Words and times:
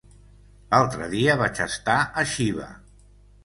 L'altre 0.71 1.11
dia 1.11 1.37
vaig 1.43 1.63
estar 1.67 2.01
a 2.23 2.27
Xiva. 2.35 2.75